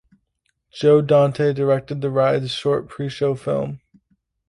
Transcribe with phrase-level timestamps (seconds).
[0.73, 3.81] Joe Dante directed the ride's short preshow film.